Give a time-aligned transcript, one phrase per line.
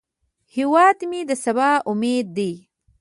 [0.55, 2.53] هیواد مې د سبا امید دی